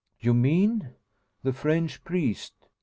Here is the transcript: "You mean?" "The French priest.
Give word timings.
"You 0.19 0.33
mean?" 0.33 0.95
"The 1.43 1.53
French 1.53 2.03
priest. 2.03 2.53